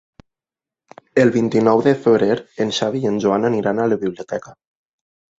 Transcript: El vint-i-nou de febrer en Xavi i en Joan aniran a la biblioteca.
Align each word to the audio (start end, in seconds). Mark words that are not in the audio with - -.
El 1.23 1.33
vint-i-nou 1.35 1.83
de 1.87 1.93
febrer 2.05 2.37
en 2.65 2.73
Xavi 2.77 3.01
i 3.03 3.09
en 3.11 3.19
Joan 3.25 3.45
aniran 3.51 3.83
a 3.83 3.85
la 3.91 3.99
biblioteca. 4.05 4.55